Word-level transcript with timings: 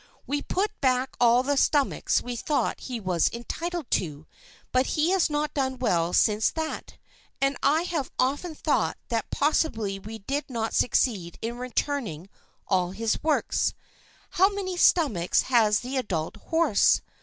We 0.25 0.41
put 0.41 0.71
back 0.81 1.15
all 1.19 1.43
the 1.43 1.57
stomachs 1.57 2.23
we 2.23 2.35
thought 2.35 2.79
he 2.79 2.99
was 2.99 3.29
entitled 3.31 3.91
to, 3.91 4.25
but 4.71 4.87
he 4.97 5.11
has 5.11 5.29
not 5.29 5.53
done 5.53 5.77
well 5.77 6.11
since 6.11 6.49
that, 6.49 6.97
and 7.39 7.55
I 7.61 7.83
have 7.83 8.09
often 8.17 8.55
thought 8.55 8.97
that 9.09 9.29
possibly 9.29 9.99
we 9.99 10.17
did 10.17 10.49
not 10.49 10.73
succeed 10.73 11.37
in 11.39 11.57
returning 11.59 12.29
all 12.67 12.89
his 12.93 13.21
works. 13.21 13.75
How 14.31 14.49
many 14.49 14.75
stomachs 14.75 15.43
has 15.43 15.81
the 15.81 15.97
adult 15.97 16.35
horse? 16.45 17.01